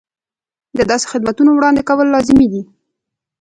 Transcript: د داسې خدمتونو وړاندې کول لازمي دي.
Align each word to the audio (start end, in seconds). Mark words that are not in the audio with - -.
د 0.77 0.79
داسې 0.91 1.05
خدمتونو 1.11 1.49
وړاندې 1.53 1.81
کول 1.89 2.07
لازمي 2.15 2.47
دي. 2.53 2.61